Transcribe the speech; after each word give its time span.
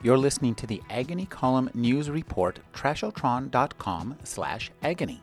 You're 0.00 0.16
listening 0.16 0.54
to 0.56 0.66
the 0.66 0.80
Agony 0.88 1.26
Column 1.26 1.70
News 1.74 2.08
Report, 2.08 2.60
trashotron.com 2.72 4.16
slash 4.22 4.70
agony. 4.80 5.20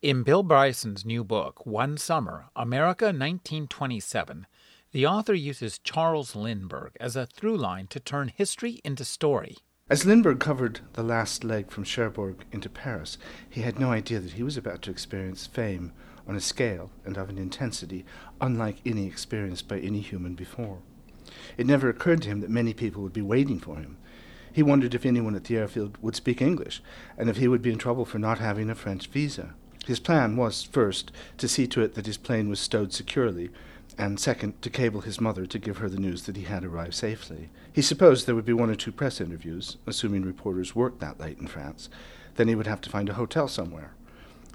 In 0.00 0.22
Bill 0.22 0.42
Bryson's 0.42 1.04
new 1.04 1.22
book, 1.22 1.66
One 1.66 1.98
Summer, 1.98 2.46
America 2.56 3.06
1927, 3.06 4.46
the 4.92 5.06
author 5.06 5.34
uses 5.34 5.78
Charles 5.78 6.34
Lindbergh 6.34 6.96
as 6.98 7.14
a 7.14 7.26
through 7.26 7.58
line 7.58 7.86
to 7.88 8.00
turn 8.00 8.32
history 8.34 8.80
into 8.84 9.04
story. 9.04 9.58
As 9.90 10.06
Lindbergh 10.06 10.40
covered 10.40 10.80
the 10.94 11.02
last 11.02 11.44
leg 11.44 11.70
from 11.70 11.84
Cherbourg 11.84 12.46
into 12.50 12.70
Paris, 12.70 13.18
he 13.50 13.60
had 13.60 13.78
no 13.78 13.90
idea 13.90 14.18
that 14.18 14.32
he 14.32 14.42
was 14.42 14.56
about 14.56 14.80
to 14.82 14.90
experience 14.90 15.46
fame 15.46 15.92
on 16.26 16.36
a 16.36 16.40
scale 16.40 16.90
and 17.04 17.16
of 17.16 17.28
an 17.28 17.38
intensity 17.38 18.04
unlike 18.40 18.78
any 18.84 19.06
experienced 19.06 19.68
by 19.68 19.78
any 19.78 20.00
human 20.00 20.34
before. 20.34 20.78
It 21.56 21.66
never 21.66 21.88
occurred 21.88 22.22
to 22.22 22.28
him 22.28 22.40
that 22.40 22.50
many 22.50 22.74
people 22.74 23.02
would 23.02 23.12
be 23.12 23.22
waiting 23.22 23.58
for 23.58 23.76
him. 23.76 23.96
He 24.52 24.62
wondered 24.62 24.94
if 24.94 25.06
anyone 25.06 25.34
at 25.34 25.44
the 25.44 25.56
airfield 25.56 25.96
would 26.02 26.14
speak 26.14 26.42
English, 26.42 26.82
and 27.16 27.30
if 27.30 27.38
he 27.38 27.48
would 27.48 27.62
be 27.62 27.72
in 27.72 27.78
trouble 27.78 28.04
for 28.04 28.18
not 28.18 28.38
having 28.38 28.68
a 28.68 28.74
French 28.74 29.06
visa. 29.06 29.54
His 29.86 29.98
plan 29.98 30.36
was, 30.36 30.62
first, 30.62 31.10
to 31.38 31.48
see 31.48 31.66
to 31.68 31.80
it 31.80 31.94
that 31.94 32.06
his 32.06 32.18
plane 32.18 32.48
was 32.48 32.60
stowed 32.60 32.92
securely, 32.92 33.50
and 33.98 34.20
second, 34.20 34.60
to 34.62 34.70
cable 34.70 35.00
his 35.00 35.20
mother 35.20 35.46
to 35.46 35.58
give 35.58 35.78
her 35.78 35.88
the 35.88 35.98
news 35.98 36.24
that 36.24 36.36
he 36.36 36.44
had 36.44 36.64
arrived 36.64 36.94
safely. 36.94 37.50
He 37.72 37.82
supposed 37.82 38.26
there 38.26 38.34
would 38.34 38.44
be 38.44 38.52
one 38.52 38.70
or 38.70 38.74
two 38.74 38.92
press 38.92 39.20
interviews, 39.20 39.78
assuming 39.86 40.22
reporters 40.22 40.76
worked 40.76 41.00
that 41.00 41.18
late 41.18 41.38
in 41.38 41.46
France. 41.46 41.88
Then 42.36 42.48
he 42.48 42.54
would 42.54 42.66
have 42.66 42.80
to 42.82 42.90
find 42.90 43.08
a 43.08 43.14
hotel 43.14 43.48
somewhere. 43.48 43.94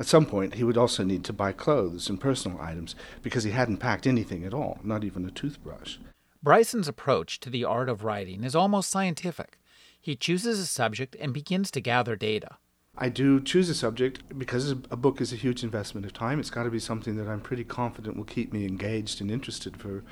At 0.00 0.06
some 0.06 0.26
point, 0.26 0.54
he 0.54 0.64
would 0.64 0.76
also 0.76 1.04
need 1.04 1.24
to 1.24 1.32
buy 1.32 1.52
clothes 1.52 2.08
and 2.08 2.20
personal 2.20 2.60
items 2.60 2.96
because 3.22 3.44
he 3.44 3.52
hadn't 3.52 3.76
packed 3.76 4.06
anything 4.06 4.44
at 4.44 4.54
all, 4.54 4.78
not 4.82 5.04
even 5.04 5.24
a 5.24 5.30
toothbrush. 5.30 5.98
Bryson's 6.42 6.88
approach 6.88 7.40
to 7.40 7.50
the 7.50 7.64
art 7.64 7.88
of 7.88 8.04
writing 8.04 8.44
is 8.44 8.54
almost 8.54 8.90
scientific. 8.90 9.58
He 10.00 10.16
chooses 10.16 10.58
a 10.58 10.66
subject 10.66 11.16
and 11.18 11.32
begins 11.32 11.70
to 11.70 11.80
gather 11.80 12.16
data. 12.16 12.58
I 12.96 13.08
do 13.08 13.40
choose 13.40 13.68
a 13.70 13.74
subject 13.74 14.38
because 14.38 14.70
a 14.70 14.74
book 14.74 15.20
is 15.20 15.32
a 15.32 15.36
huge 15.36 15.64
investment 15.64 16.06
of 16.06 16.12
time. 16.12 16.38
It's 16.38 16.50
got 16.50 16.64
to 16.64 16.70
be 16.70 16.78
something 16.78 17.16
that 17.16 17.28
I'm 17.28 17.40
pretty 17.40 17.64
confident 17.64 18.16
will 18.16 18.24
keep 18.24 18.52
me 18.52 18.66
engaged 18.66 19.20
and 19.20 19.30
interested 19.30 19.76
for 19.76 20.04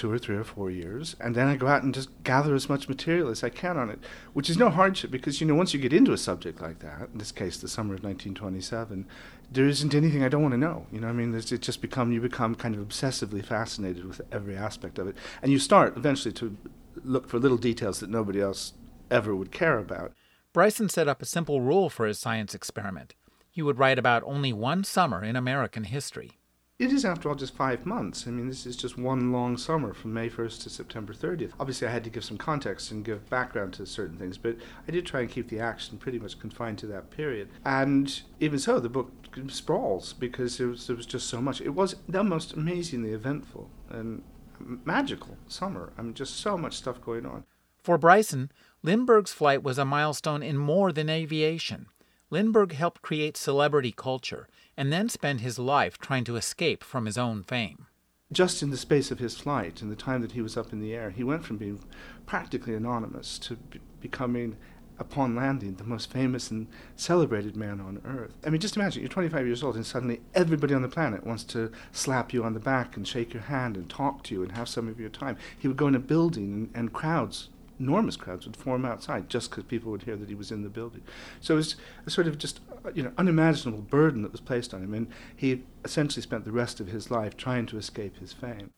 two 0.00 0.10
or 0.10 0.18
three 0.18 0.36
or 0.36 0.44
four 0.44 0.70
years. 0.70 1.14
And 1.20 1.34
then 1.34 1.46
I 1.46 1.56
go 1.56 1.66
out 1.66 1.82
and 1.82 1.92
just 1.92 2.08
gather 2.24 2.54
as 2.54 2.70
much 2.70 2.88
material 2.88 3.28
as 3.28 3.44
I 3.44 3.50
can 3.50 3.76
on 3.76 3.90
it, 3.90 3.98
which 4.32 4.48
is 4.48 4.56
no 4.56 4.70
hardship 4.70 5.10
because, 5.10 5.42
you 5.42 5.46
know, 5.46 5.54
once 5.54 5.74
you 5.74 5.78
get 5.78 5.92
into 5.92 6.14
a 6.14 6.16
subject 6.16 6.62
like 6.62 6.78
that, 6.78 7.10
in 7.12 7.18
this 7.18 7.32
case, 7.32 7.58
the 7.58 7.68
summer 7.68 7.92
of 7.92 8.02
1927, 8.02 9.06
there 9.52 9.68
isn't 9.68 9.94
anything 9.94 10.24
I 10.24 10.30
don't 10.30 10.40
want 10.40 10.54
to 10.54 10.58
know. 10.58 10.86
You 10.90 11.00
know, 11.00 11.08
I 11.08 11.12
mean, 11.12 11.34
it 11.34 11.42
just 11.42 11.82
become, 11.82 12.12
you 12.12 12.20
become 12.22 12.54
kind 12.54 12.74
of 12.74 12.80
obsessively 12.80 13.44
fascinated 13.44 14.06
with 14.06 14.22
every 14.32 14.56
aspect 14.56 14.98
of 14.98 15.06
it. 15.06 15.16
And 15.42 15.52
you 15.52 15.58
start 15.58 15.98
eventually 15.98 16.32
to 16.32 16.56
look 17.04 17.28
for 17.28 17.38
little 17.38 17.58
details 17.58 18.00
that 18.00 18.08
nobody 18.08 18.40
else 18.40 18.72
ever 19.10 19.36
would 19.36 19.52
care 19.52 19.78
about. 19.78 20.14
Bryson 20.54 20.88
set 20.88 21.08
up 21.08 21.20
a 21.20 21.26
simple 21.26 21.60
rule 21.60 21.90
for 21.90 22.06
his 22.06 22.18
science 22.18 22.54
experiment. 22.54 23.14
He 23.50 23.60
would 23.60 23.78
write 23.78 23.98
about 23.98 24.22
only 24.24 24.54
one 24.54 24.82
summer 24.82 25.22
in 25.22 25.36
American 25.36 25.84
history. 25.84 26.39
It 26.80 26.94
is, 26.94 27.04
after 27.04 27.28
all, 27.28 27.34
just 27.34 27.54
five 27.54 27.84
months. 27.84 28.26
I 28.26 28.30
mean, 28.30 28.48
this 28.48 28.64
is 28.64 28.74
just 28.74 28.96
one 28.96 29.32
long 29.32 29.58
summer 29.58 29.92
from 29.92 30.14
May 30.14 30.30
1st 30.30 30.62
to 30.62 30.70
September 30.70 31.12
30th. 31.12 31.52
Obviously, 31.60 31.86
I 31.86 31.90
had 31.90 32.04
to 32.04 32.10
give 32.10 32.24
some 32.24 32.38
context 32.38 32.90
and 32.90 33.04
give 33.04 33.28
background 33.28 33.74
to 33.74 33.84
certain 33.84 34.16
things, 34.16 34.38
but 34.38 34.56
I 34.88 34.90
did 34.90 35.04
try 35.04 35.20
and 35.20 35.28
keep 35.28 35.50
the 35.50 35.60
action 35.60 35.98
pretty 35.98 36.18
much 36.18 36.40
confined 36.40 36.78
to 36.78 36.86
that 36.86 37.10
period. 37.10 37.50
And 37.66 38.22
even 38.40 38.58
so, 38.58 38.80
the 38.80 38.88
book 38.88 39.12
sprawls 39.48 40.14
because 40.14 40.56
there 40.56 40.68
was, 40.68 40.86
there 40.86 40.96
was 40.96 41.04
just 41.04 41.28
so 41.28 41.42
much. 41.42 41.60
It 41.60 41.74
was 41.74 41.96
the 42.08 42.24
most 42.24 42.54
amazingly 42.54 43.10
eventful 43.10 43.68
and 43.90 44.22
magical 44.58 45.36
summer. 45.48 45.92
I 45.98 46.02
mean, 46.02 46.14
just 46.14 46.38
so 46.38 46.56
much 46.56 46.78
stuff 46.78 47.02
going 47.02 47.26
on. 47.26 47.44
For 47.82 47.98
Bryson, 47.98 48.50
Lindbergh's 48.82 49.34
flight 49.34 49.62
was 49.62 49.76
a 49.76 49.84
milestone 49.84 50.42
in 50.42 50.56
more 50.56 50.92
than 50.92 51.10
aviation. 51.10 51.88
Lindbergh 52.30 52.72
helped 52.72 53.02
create 53.02 53.36
celebrity 53.36 53.92
culture 53.92 54.48
and 54.76 54.92
then 54.92 55.08
spent 55.08 55.40
his 55.40 55.58
life 55.58 55.98
trying 55.98 56.24
to 56.24 56.36
escape 56.36 56.84
from 56.84 57.06
his 57.06 57.18
own 57.18 57.42
fame. 57.42 57.86
Just 58.32 58.62
in 58.62 58.70
the 58.70 58.76
space 58.76 59.10
of 59.10 59.18
his 59.18 59.36
flight 59.36 59.82
and 59.82 59.90
the 59.90 59.96
time 59.96 60.22
that 60.22 60.32
he 60.32 60.40
was 60.40 60.56
up 60.56 60.72
in 60.72 60.80
the 60.80 60.94
air, 60.94 61.10
he 61.10 61.24
went 61.24 61.44
from 61.44 61.56
being 61.56 61.80
practically 62.26 62.74
anonymous 62.74 63.36
to 63.40 63.56
be- 63.56 63.80
becoming, 64.00 64.56
upon 65.00 65.34
landing, 65.34 65.74
the 65.74 65.84
most 65.84 66.12
famous 66.12 66.50
and 66.52 66.68
celebrated 66.94 67.56
man 67.56 67.80
on 67.80 68.00
earth. 68.04 68.34
I 68.46 68.50
mean, 68.50 68.60
just 68.60 68.76
imagine 68.76 69.02
you're 69.02 69.08
25 69.08 69.46
years 69.46 69.64
old 69.64 69.74
and 69.74 69.84
suddenly 69.84 70.20
everybody 70.32 70.74
on 70.74 70.82
the 70.82 70.88
planet 70.88 71.26
wants 71.26 71.42
to 71.44 71.72
slap 71.90 72.32
you 72.32 72.44
on 72.44 72.54
the 72.54 72.60
back 72.60 72.96
and 72.96 73.08
shake 73.08 73.34
your 73.34 73.42
hand 73.42 73.76
and 73.76 73.88
talk 73.88 74.22
to 74.24 74.34
you 74.34 74.42
and 74.42 74.52
have 74.52 74.68
some 74.68 74.86
of 74.86 75.00
your 75.00 75.08
time. 75.08 75.36
He 75.58 75.66
would 75.66 75.76
go 75.76 75.88
in 75.88 75.96
a 75.96 75.98
building 76.00 76.52
and, 76.52 76.70
and 76.74 76.92
crowds 76.92 77.48
enormous 77.80 78.16
crowds 78.16 78.46
would 78.46 78.56
form 78.56 78.84
outside 78.84 79.28
just 79.28 79.50
because 79.50 79.64
people 79.64 79.90
would 79.90 80.02
hear 80.02 80.16
that 80.16 80.28
he 80.28 80.34
was 80.34 80.52
in 80.52 80.62
the 80.62 80.68
building. 80.68 81.02
So 81.40 81.54
it 81.54 81.56
was 81.56 81.76
a 82.06 82.10
sort 82.10 82.26
of 82.26 82.38
just 82.38 82.60
uh, 82.84 82.90
you 82.94 83.02
know 83.02 83.12
unimaginable 83.18 83.82
burden 83.82 84.22
that 84.22 84.32
was 84.32 84.40
placed 84.40 84.74
on 84.74 84.84
him, 84.84 84.94
and 84.94 85.08
he 85.34 85.64
essentially 85.84 86.22
spent 86.22 86.44
the 86.44 86.52
rest 86.52 86.78
of 86.78 86.88
his 86.88 87.10
life 87.10 87.36
trying 87.36 87.66
to 87.66 87.78
escape 87.78 88.18
his 88.18 88.32
fame. 88.32 88.70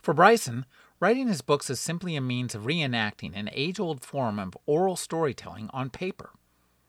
For 0.00 0.12
Bryson, 0.14 0.66
writing 1.00 1.28
his 1.28 1.42
books 1.42 1.70
is 1.70 1.80
simply 1.80 2.16
a 2.16 2.20
means 2.20 2.54
of 2.54 2.62
reenacting 2.62 3.32
an 3.34 3.48
age-old 3.52 4.04
form 4.04 4.38
of 4.38 4.56
oral 4.66 4.96
storytelling 4.96 5.70
on 5.72 5.90
paper. 5.90 6.30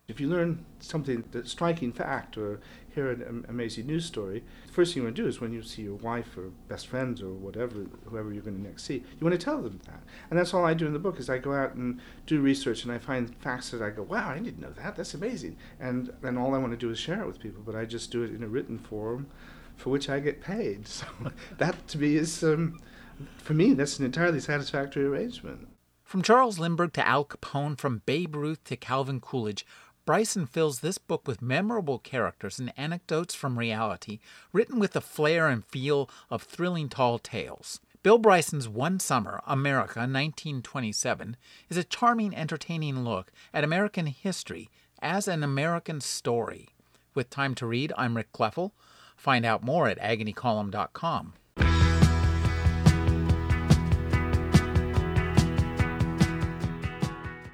If 0.08 0.20
you 0.20 0.28
learn 0.28 0.66
something, 0.80 1.24
a 1.34 1.46
striking 1.46 1.94
fact, 1.94 2.38
or 2.38 2.60
hear 2.94 3.10
an 3.10 3.46
amazing 3.48 3.88
news 3.88 4.06
story, 4.06 4.44
the 4.68 4.74
first 4.74 4.94
thing 4.94 5.02
you 5.02 5.08
want 5.08 5.16
to 5.16 5.22
do 5.22 5.28
is 5.28 5.40
when 5.40 5.54
you 5.54 5.64
see 5.64 5.84
your 5.84 5.96
wife 5.96 6.38
or 6.38 6.50
best 6.68 6.88
friends 6.88 7.22
or 7.22 7.30
whatever, 7.30 7.86
whoever 8.06 8.34
you're 8.34 8.44
going 8.44 8.58
to 8.58 8.62
next 8.62 8.84
see, 8.84 8.96
you 8.96 9.22
want 9.22 9.40
to 9.40 9.44
tell 9.44 9.62
them 9.62 9.80
that. 9.86 10.04
And 10.30 10.38
that's 10.38 10.54
all 10.54 10.66
I 10.66 10.74
do 10.74 10.88
in 10.88 10.94
the 10.94 11.00
book 11.00 11.20
is 11.20 11.30
I 11.30 11.38
go 11.38 11.54
out 11.54 11.76
and 11.76 12.02
do 12.28 12.42
research 12.42 12.84
and 12.84 12.92
I 12.92 12.98
find 12.98 13.34
facts 13.38 13.70
that 13.70 13.82
I 13.82 13.92
go, 13.92 14.04
wow, 14.04 14.30
I 14.30 14.40
didn't 14.40 14.60
know 14.60 14.74
that. 14.74 14.98
That's 14.98 15.14
amazing. 15.14 15.56
And 15.80 16.14
then 16.22 16.38
all 16.38 16.54
I 16.54 16.58
want 16.58 16.74
to 16.74 16.78
do 16.78 16.90
is 16.90 17.00
share 17.00 17.22
it 17.22 17.28
with 17.28 17.40
people, 17.40 17.64
but 17.66 17.76
I 17.76 17.86
just 17.86 18.12
do 18.12 18.24
it 18.24 18.36
in 18.36 18.44
a 18.44 18.48
written 18.48 18.80
form 18.80 19.28
for 19.78 19.90
which 19.90 20.10
I 20.10 20.20
get 20.20 20.42
paid. 20.42 20.88
So 20.88 21.06
that 21.58 21.88
to 21.88 21.98
me 21.98 22.16
is, 22.16 22.44
um, 22.44 22.80
for 23.38 23.54
me, 23.54 23.74
that's 23.74 24.00
an 24.00 24.06
entirely 24.06 24.42
satisfactory 24.42 25.06
arrangement. 25.06 25.70
From 26.04 26.22
Charles 26.22 26.60
Lindbergh 26.60 26.94
to 26.94 27.08
Al 27.08 27.26
Capone, 27.26 27.78
from 27.78 28.04
Babe 28.06 28.36
Ruth 28.36 28.64
to 28.66 28.78
Calvin 28.78 29.20
Coolidge, 29.20 29.66
Bryson 30.06 30.46
fills 30.46 30.80
this 30.80 30.98
book 30.98 31.28
with 31.28 31.42
memorable 31.42 31.98
characters 31.98 32.60
and 32.60 32.74
anecdotes 32.76 33.34
from 33.34 33.58
reality, 33.58 34.20
written 34.52 34.78
with 34.78 34.92
the 34.92 35.02
flair 35.02 35.48
and 35.48 35.66
feel 35.66 36.10
of 36.30 36.44
thrilling 36.44 36.90
tall 36.90 37.20
tales. 37.20 37.80
Bill 38.04 38.18
Bryson's 38.18 38.68
One 38.68 39.00
Summer, 39.00 39.42
America, 39.48 40.00
1927, 40.00 41.38
is 41.70 41.78
a 41.78 41.86
charming, 41.86 42.36
entertaining 42.36 43.06
look 43.06 43.32
at 43.54 43.64
American 43.64 44.08
history 44.08 44.70
as 45.02 45.26
an 45.30 45.42
American 45.42 46.02
story. 46.02 46.68
With 47.16 47.30
time 47.30 47.56
to 47.56 47.66
read, 47.66 47.94
I'm 47.98 48.18
Rick 48.18 48.34
Kleffel. 48.34 48.72
Find 49.16 49.46
out 49.46 49.64
more 49.64 49.88
at 49.88 50.00
agonycolumn.com. 50.00 51.34